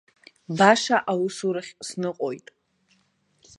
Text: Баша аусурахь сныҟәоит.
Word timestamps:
Баша 0.57 0.97
аусурахь 1.11 1.71
сныҟәоит. 1.87 2.47